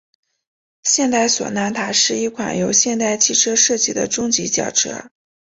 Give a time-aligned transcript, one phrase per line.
[0.81, 5.11] 现代索纳塔是一款由现代汽车设计的中级轿车。